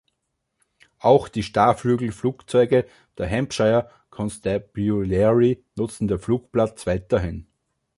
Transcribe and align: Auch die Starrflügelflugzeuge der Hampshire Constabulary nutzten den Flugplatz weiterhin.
Auch 0.97 1.27
die 1.27 1.43
Starrflügelflugzeuge 1.43 2.87
der 3.19 3.29
Hampshire 3.29 3.91
Constabulary 4.09 5.63
nutzten 5.75 6.07
den 6.07 6.17
Flugplatz 6.17 6.87
weiterhin. 6.87 7.45